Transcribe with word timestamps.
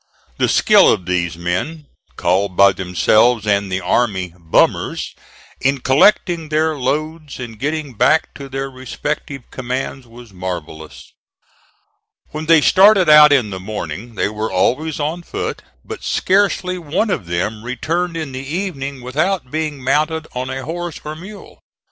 The 0.39 0.47
skill 0.49 0.91
of 0.91 1.05
these 1.05 1.37
men, 1.37 1.85
called 2.15 2.57
by 2.57 2.71
themselves 2.73 3.45
and 3.45 3.71
the 3.71 3.81
army 3.81 4.33
"bummers," 4.35 5.13
in 5.59 5.79
collecting 5.79 6.49
their 6.49 6.75
loads 6.75 7.37
and 7.39 7.59
getting 7.59 7.93
back 7.93 8.33
to 8.33 8.49
their 8.49 8.67
respective 8.71 9.43
commands, 9.51 10.07
was 10.07 10.33
marvellous. 10.33 11.13
When 12.31 12.47
they 12.47 12.61
started 12.61 13.09
out 13.11 13.31
in 13.31 13.51
the 13.51 13.59
morning, 13.59 14.15
they 14.15 14.27
were 14.29 14.51
always 14.51 14.99
on 14.99 15.21
foot; 15.21 15.61
but 15.85 16.03
scarcely 16.03 16.79
one 16.79 17.11
of 17.11 17.27
them 17.27 17.61
returned 17.63 18.17
in 18.17 18.31
the 18.31 18.39
evening 18.39 19.01
without 19.03 19.51
being 19.51 19.83
mounted 19.83 20.27
on 20.33 20.49
a 20.49 20.63
horse 20.65 20.99
or 21.03 21.15
mule. 21.15 21.61